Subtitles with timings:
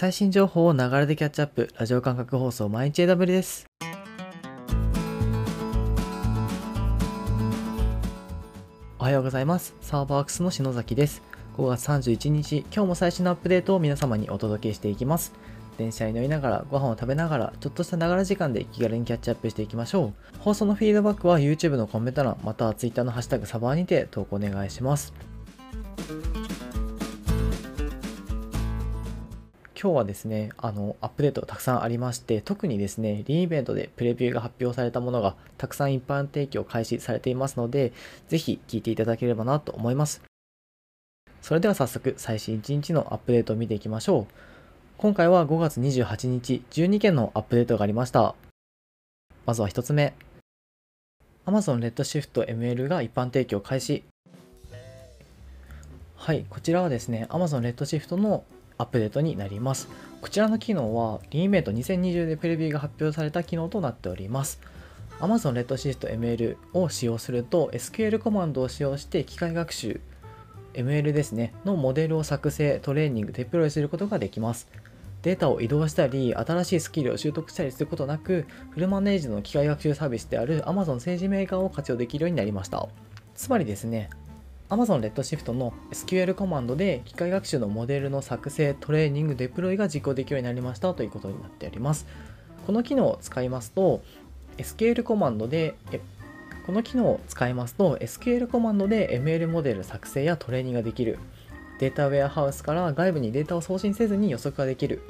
[0.00, 1.70] 最新情報をながらでキャッチアップ。
[1.76, 3.66] ラジオ感覚放送毎日 AW です。
[9.00, 9.74] おはようございます。
[9.80, 11.20] サーバーアクスの篠崎です。
[11.56, 15.32] 5月31日今日も最新のアップデートを皆様にお届けしていきます。
[15.78, 20.38] 電車に乗りながらご飯を食べながらちょっとしたながら時間で気軽にキャッチアップしていきましょう。
[20.38, 25.12] 放送のフィードバックは YouTube のコメント欄または Twitter のハッシュタグサバーにて投稿お願いします。
[29.80, 37.92] 今日はですね、あの、アップデートたくさんありまして、特にですね、リーイベントでプレビューが発表されたものがたくさん一般提供開始されていますので、
[38.26, 40.20] ぜひ聞いていただければなと思います。
[41.42, 44.26] それでは早速、最新1日のアップデートを見ていきましょう。
[44.96, 48.34] 今回は5月28日、12件のアップデートがありました。
[49.46, 50.12] まずは1つ目。
[51.46, 54.02] Amazon Redshift ML が一般提供開始。
[56.16, 58.42] はい、こちらはですね、Amazon Redshift の
[58.78, 59.88] アップデートになります。
[60.20, 64.60] こちらの機能は、リーメイト2020でプレビューが発表された機能となっております。
[65.20, 70.00] Amazon Redshift ML を使用すると、SQL コマンドを使用して機械学習、
[70.74, 74.68] ML ですね、のモデルを作成、トレーニング、デプロイすることができます。
[75.22, 82.88] データを移動したり、新しいスキルを習得したりすることなく、フルマネージの機械学習サービスである Amazon 政治メーカーを活用できるようになりました。
[83.34, 84.10] つまりですね、
[84.70, 92.06] Amazon Redshift の SQL コマンドで機械学習のモデルの作成、トレーニング、デプロイが実行できるようになりましたということになっております。
[92.66, 94.02] この機能を使いますと、
[94.58, 95.74] SQL コマンドで、
[96.66, 101.18] この機能を使いますと、SQL コマンドで ML モデル作成やトレーニングができる。
[101.78, 105.00] データウェアハウスから外部にデータを送信せずに予測ができる。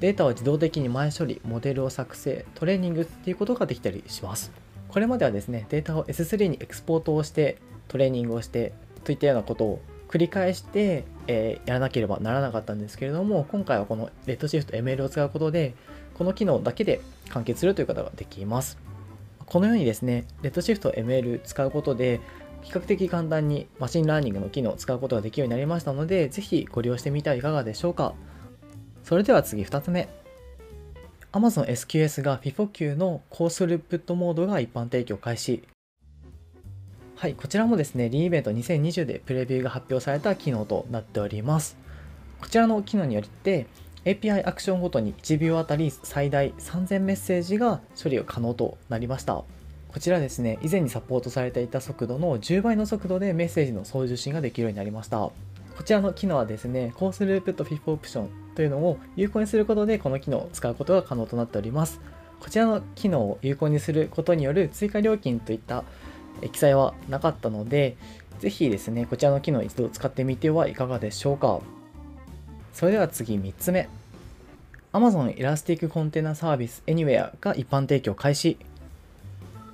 [0.00, 4.50] データを自動的に前処理、モデルを作成、トレーニングっていうことができたりします。
[4.88, 8.72] これまではですね、データを S3 にエクスポートをしてトレーニングをして
[9.04, 15.74] といったようなことを繰り返して、えー、やらなければならなかったんですけれども今回はこの Redshift ML を使うことで
[16.14, 18.78] この機能だけで完結するということができます。
[19.46, 22.20] このようにですね Redshift ML 使うことで
[22.62, 28.14] 比較的簡単に machine learning の機能を使うことができるようになりましたのでぜひご利用してみてはいかがでしょうか。
[29.02, 30.08] それでは次2つ目。
[31.32, 35.64] Amazon SQS が FIFO 級のコースループットモードが一般提供開始。
[37.16, 41.76] はい、こちらもですね、リーベント2020でプレビューが発表された機能となっております。
[42.40, 43.66] こちらの機能によって
[44.04, 49.34] API アクションごとに1秒あたり最大3000メッセージが処理が可能となりました。
[49.34, 55.18] こちらですね、以前にサポートされていた速度の10倍の速度でメッセージの送受信ができるようになりました。
[55.18, 55.32] こ
[55.84, 62.00] ちらの機能はですね、コースループと FIF オプションというのを有効にすることでこの機能を使うことが可能となっております。
[62.40, 65.84] こちらの機能を有効にすることによる追加料金といった
[66.52, 67.96] 記載はなかったので、
[68.40, 71.60] ぜひですね、こちらの機能一度使ってみてはいかがでしょうか。
[72.72, 73.88] それでは次3つ目。
[74.92, 78.58] Amazon イラスティックコンテナサービス Anywhere が一般提供開始。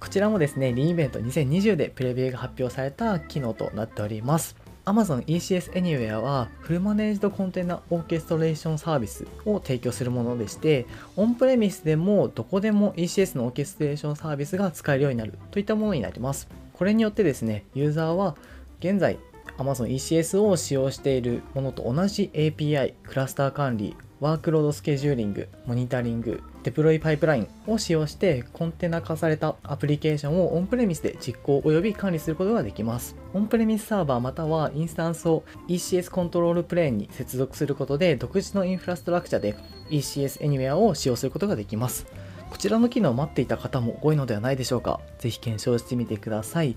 [0.00, 4.61] こちらもですね、リーベント2020でプレビューが発表された機能となっております。
[4.84, 16.48] Amazon ECS Anywhere はフルマネージドコンテナオーケストレーションサービスを提供するものでして、オンプレミスでもどこでも ECS のオーケストレーションサービスが使えるようになるといったものになります。
[16.72, 18.36] これによってですね、ユーザーは
[18.80, 19.20] 現在
[19.58, 33.16] Amazon ECS を使用しているものと同じ API、クラスター管理、ワークロードスケジューリング、モニタリング、デプロイパイプラインを使用してコンテナ化されたアプリケーションをオンプレミスで実行及び管理することができます。
[33.34, 39.56] オンプレミスサーバーまたはインスタンスを ECS コントロールプレーンに接続することで独自のインフラストラクチャで
[39.90, 42.06] ECS Anywhere を使用することができます。
[42.50, 45.00] こちらの機能を待っていた方も多いのではないでしょうか。
[45.18, 46.76] ぜひ検証してみてください。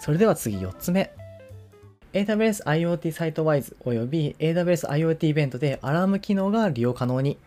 [0.00, 1.12] それでは次4つ目。
[2.12, 7.38] AWS IoT サイトワイズおよび AWS IoT イベントでアラーム機能が利用可能に。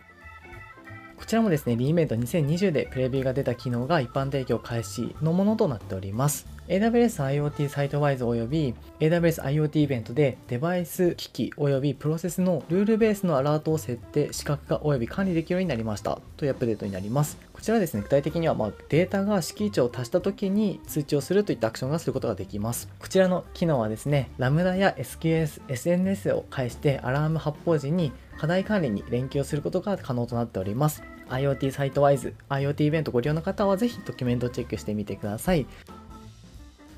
[1.20, 6.46] こちらもですね、リーメイト2020でプレビューが出た機能が一般提供開始のものとなっております。
[6.66, 17.38] AWS IoT サイトワイズおよび AWS IoT イベントでデバイス機器およびプロセスのルールベースのアラートを設定、視覚化および管理できるようになりましたというアップデートになります。
[17.52, 22.88] こちらですね、具体的にはまデータが敷地を足した時に通知をするといったアクションがすることができます。
[22.98, 31.02] こちらの機能はですね、ラムダや SQS、SNS を介してアラーム発報時に課題管理に連携をすることが可能となっております。
[31.28, 35.66] IoT サイトワイズ、IoT イベントご利用の方はぜひドキュメントチェックしてみてください。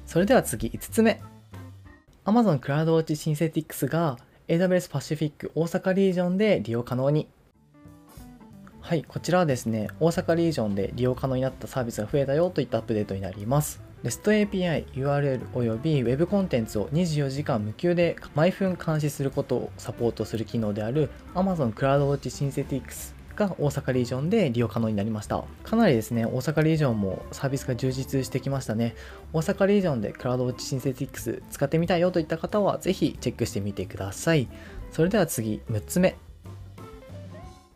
[0.07, 1.21] それでは次5つ目。
[2.27, 7.27] Amazon CloudWatch Synthetics が AWS Pacific 大阪リージョンで利用可能に。
[8.81, 13.81] はい、こちらはですね、大阪リージョンで利用可能になったサービスが増えたよといったアップデートになります。
[14.03, 25.45] REST API、URL および Web コンテンツを24時間無休で毎分監視することをサポートする機能である Amazon CloudWatch Synthetics が大阪リージョンで利用可能になりました。
[25.63, 28.97] かなりですね、大阪リージョンもサービスが充実してきましたね。
[29.33, 34.49] 大阪リージョンで CloudWatch Synthetics 使ってみたいよといった方はぜひチェックしてみてください。
[34.91, 36.17] それでは次、6つ目。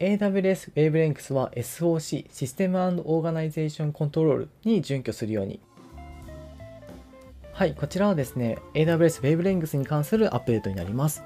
[0.01, 5.61] AWS Wavelengths は SOC、システムオーガナイゼーションコントロールに準拠するように
[7.57, 11.25] はい、こちらはですね、AWS Wavelengths に関するアップデートになります。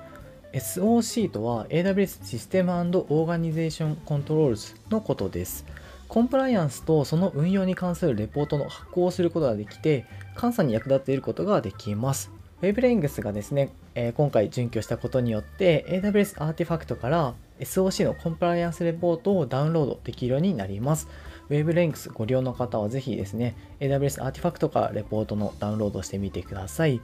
[0.53, 5.67] SOC とは AWS システムオーガニゼーションコントロールズのことです。
[6.07, 10.07] コンプライアンスとその運用に関するレポートの発行をすることができて、
[10.41, 12.31] 監査に役立っていることができます。
[12.63, 21.09] Wavelength がですね、え、今回準拠したことによって AWS アーティファクトから SOC のコンプライアンスレポートをダウンロードできるようになります。
[21.51, 27.01] Wavelengths ご利用の方はぜひですね、AWS アーティファクトからレポートのダウンロードしてみてください。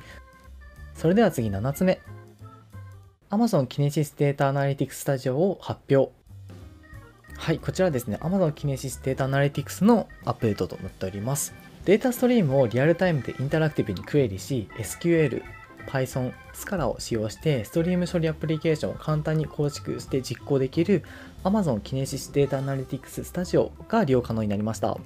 [0.95, 2.01] それでは次7つ目。
[3.29, 6.13] Amazon Kinesis Data Analytics Studio を発表。
[7.37, 11.53] はい、こちらですね、Amazon Kinesis Data Analytics のアップデートとなっております。
[11.85, 15.43] データストリームをリアルタイムでインタラクティブにクエリし、SQL、
[15.87, 21.03] Python、Scala を使用してストリーム処理アプリケーションを簡単に構築して実行できる
[21.45, 24.99] Amazon Kinesis Data Analytics Studio が利用可能になりました。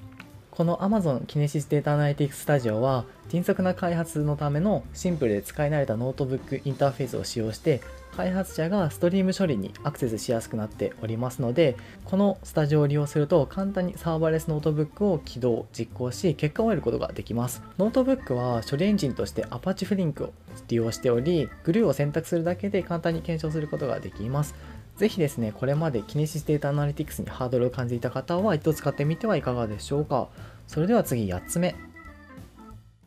[0.50, 7.80] この Amazon Kinesis Data Analytics Studio は迅速な開発のためのシンプルで使い慣れたノートブックインターフェースを使用して
[8.20, 20.34] 開発者がストリーム処理にアクセスしやすくなっておりますのでこのスタジオを利用すると簡単にサーバーレスノートブックを起動実行し結果を得ることができますノートブックは処理エンジンとして Apache Flink を
[20.68, 24.54] 利用しており Glue を選択するだけで簡単に検証することができます
[24.98, 30.28] ぜひですね、これまで Kinesis Data Analytics にハードルを感じた方は一度使ってみてはいかがでしょうか。
[30.66, 31.74] それでは次8つ目。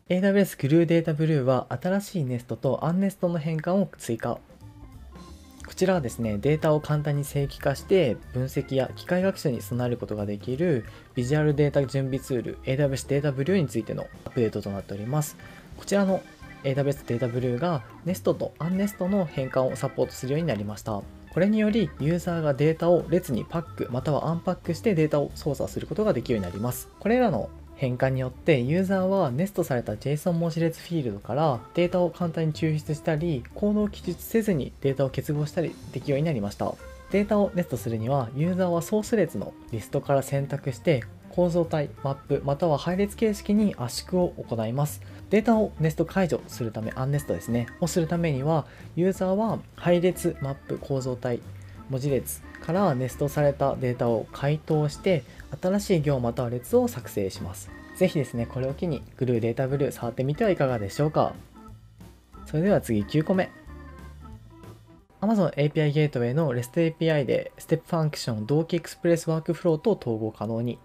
[0.08, 4.38] AWS Glue DataBrew は新しい nest と unnest の変換を追加。
[5.66, 10.84] こちらはですね、データを簡単に正規化して分析や機械学習に備えることができる
[11.14, 15.36] ビジュアルデータ準備ツール AWS データブルーについてのアップデートとなっております。
[15.76, 16.22] こちらの
[16.62, 21.02] AWS データブルーが Nest と UnNest の変換をサポートするようになりました。
[21.32, 26.88] これによりユーザーがデータを列にパックまたはアンパックしてデータを操作することができるようになります。
[27.00, 36.74] これらの変換によってユーザーはネストされた JSON 文字列フィールドからデータを簡単に抽出したりコードを記述せずにデータを結合したりできるようになりました。
[37.10, 45.00] データをネストするにはユーザーはソース列のリストから選択して構造体マップまたは配列形式に圧縮を行います。
[45.30, 51.40] データをネスト解除するためアンネストですねをするためにはユーザーは配列マップ構造体
[51.90, 55.22] 文字列からネストされたデータを解凍して
[55.60, 57.70] 新しい行または列を作成します。
[57.96, 61.34] ぜひですね、これを機にグルーデータブルー触ってみてはいかがでしょうか。
[62.46, 63.50] それでは次9個目。
[65.20, 70.78] Amazon API ゲートウェイの REST API で Step Function 同期 Express Workflow と統合可能に。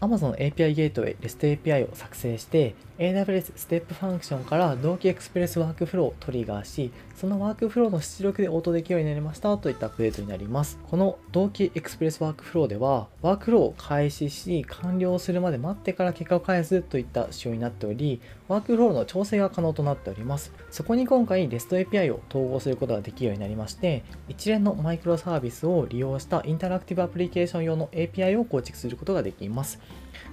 [0.00, 10.78] Amazon API Gateway REST API を作成して AWS Step Function から同期 Express Workflow をトリガーしそのワークフローの出力で応答できるようになりましたといったアップデートになります。
[10.90, 20.52] この同期 Express Workflow ではワークフローを開始し完了するまで待ってから結果を返すといった仕様になっておりワークフローの調整が可能となっております。
[20.70, 29.78] そこに今回 REST API を統合することができるようになりまして一連のマイクロサービスを利用したインタラクティブアプリケーション用の API を構築することができます。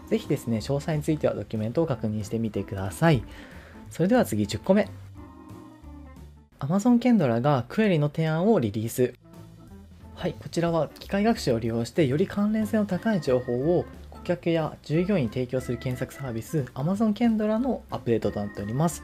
[0.09, 3.23] ぜひですね、詳細についてはドキュメントを確認してみてください。
[3.89, 4.89] それでは次10個目。
[6.59, 9.13] Amazon Kendra がクエリの提案をリリース。
[10.15, 19.03] はい、こちらは機械学習を利用してより関連性の高い情報を顧客や従業員に提供する検索サービス Amazon Kendra のアップデートとなっております。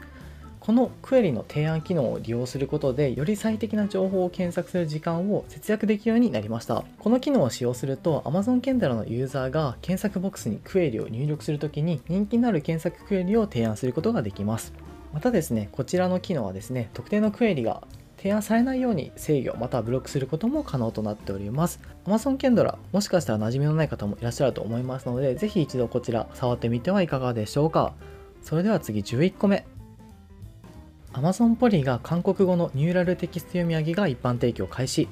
[0.70, 6.84] このクエリの提案機能を利用することでより最適な情報を検索する時間を節約できるようになりました。
[7.00, 14.72] この機能を使用すると Amazon Kendra のユーザーが検索ボックスにクエリを入力するときに人気のある検索クエリを提案することができます。
[15.12, 17.82] またですねこちらの機能はですね特定のクエリが
[18.16, 21.80] 提案されないように制御またはブロックすることも可能となっております。
[22.06, 27.92] Amazon Kendra もしかしたら馴染みのない方もいらっしゃると思いますのでぜひ一度こちら触ってみてはいかがでしょうか。
[28.40, 29.66] それでは次11個目。
[31.12, 35.08] Amazon ポリが韓国語のニューラルテキスト読み上げが一般提供開始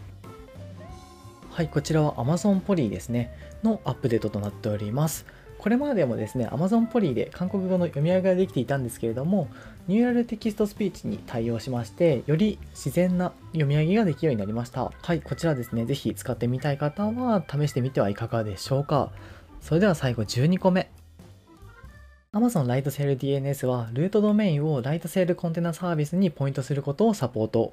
[1.51, 5.27] はい、こちらは Amazon ポリですね、のアップデートとなっております。
[5.59, 9.49] これまでもですね、Amazon ポリで韓国語の読み上げができていたんですけれども、
[9.89, 14.93] ニューラルテキストスピーチに対応しまして、より自然な読み上げができるようになりました。
[15.03, 19.11] はい、こちらですね、ぜひ使ってみたい方は試してみてはいかがでしょうか。
[19.61, 20.93] それでは最後12個目。
[22.39, 27.73] Amazon ライトセール DNS はルートドメインをライトセールコンテナサービスにポイントすることをサポート。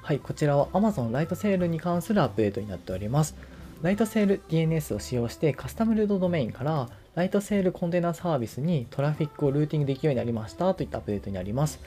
[0.00, 3.36] はい、こちらは Amazon ライトセールに関するアップデートになっております。
[3.82, 11.80] ライトセール DNS を使用してカスタムルートドメインからライトセールコンテナサービスにトラフィックをルーティングできるようになりましたといったアップデートになります。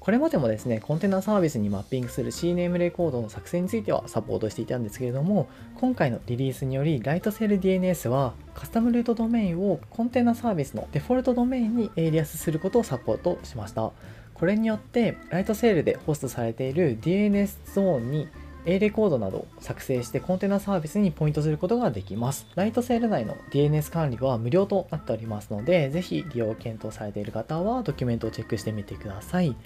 [0.00, 13.90] これまでもですね、コンテナサービスにマッピングする CNAME レコードの作成についてはサポートしていたんですけれども、今回のリリースにより、 Lightsail DNS はカスタムルートドメインをコンテナサービスのデフォルトドメインにエイリアスすることをサポートしました。
[14.34, 18.28] これによって、 Lightsail でホストされている DNS ゾーンに
[18.66, 22.46] A レコードなどを作成してコンテナサービスにポイントすることができます。
[22.54, 29.56] Lightsail 内の DNS 管理は無料となっておりますので、ぜひ利用を検討されている方はドキュメントをチェックしてみてください。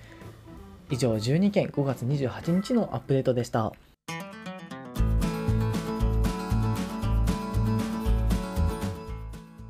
[0.93, 3.73] 以上12件5月28日のアップデートでした。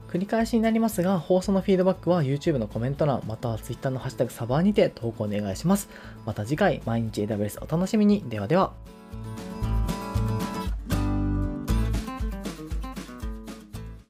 [0.08, 5.88] 繰り返しになりますが、放送のフィードバックは YouTube のコメント欄、または Twitter のハッシュタグサバーにて投稿お願いします。
[6.26, 8.24] また次回、毎日 AWS お楽しみに。
[8.28, 8.72] ではでは。